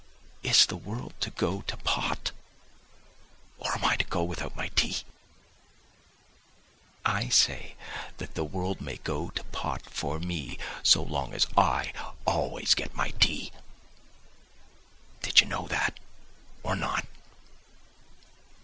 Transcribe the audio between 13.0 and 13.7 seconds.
tea.